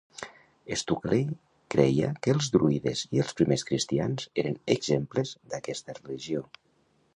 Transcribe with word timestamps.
Stukeley 0.83 1.25
creia 1.75 2.09
que 2.23 2.33
els 2.37 2.47
druides 2.55 3.03
i 3.19 3.23
els 3.25 3.37
primers 3.41 3.67
cristians 3.69 4.27
eren 4.45 4.57
exemples 4.79 5.37
d'aquesta 5.53 5.99
religió. 6.03 6.45